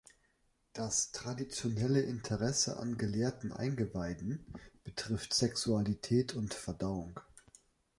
Das 0.73 1.11
traditionelle 1.11 2.01
Interesse 2.01 2.77
an 2.77 2.97
„gelehrten 2.97 3.51
Eingeweiden“ 3.51 4.43
betrifft 4.83 5.31
Sexualität 5.31 6.33
und 6.33 6.55
Verdauung. 6.55 7.19